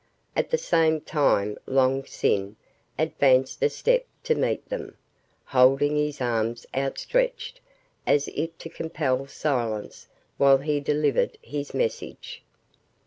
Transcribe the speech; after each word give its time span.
At 0.35 0.49
the 0.49 0.57
same 0.57 0.99
time 1.01 1.59
Long 1.67 2.05
Sin 2.05 2.55
advanced 2.97 3.61
a 3.61 3.69
step 3.69 4.03
to 4.23 4.33
meet 4.33 4.67
them, 4.67 4.97
holding 5.45 5.95
his 5.95 6.19
arms 6.19 6.65
outstretched 6.73 7.61
as 8.07 8.27
if 8.29 8.57
to 8.57 8.67
compel 8.67 9.27
silence 9.27 10.07
while 10.37 10.57
he 10.57 10.79
delivered 10.79 11.37
his 11.43 11.75
message. 11.75 12.41